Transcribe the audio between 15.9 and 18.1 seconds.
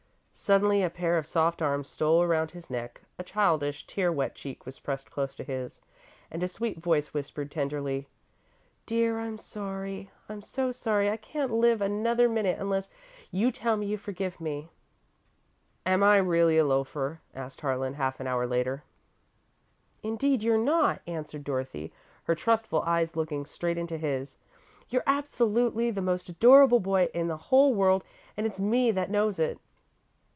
I really a loafer?" asked Harlan,